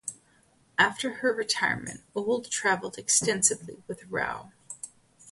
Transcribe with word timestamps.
After 0.79 1.17
her 1.17 1.31
retirement 1.31 2.01
Auld 2.15 2.49
travelled 2.49 2.97
extensively 2.97 3.83
with 3.87 4.03
Rowe. 4.05 4.51